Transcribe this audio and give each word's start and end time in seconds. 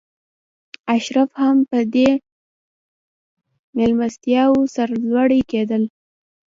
اشراف 0.95 1.31
هم 1.41 1.57
په 1.69 1.79
دې 1.93 2.09
مېلمستیاوو 3.75 4.59
سرلوړي 4.75 5.41
کېدل. 5.51 5.83